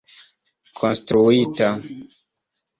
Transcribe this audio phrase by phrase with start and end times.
[0.77, 1.69] konstruita